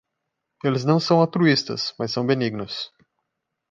Eles 0.63 0.83
não 0.83 0.99
são 0.99 1.19
altruístas, 1.19 1.93
mas 1.99 2.09
são 2.11 2.25
benignos. 2.25 2.91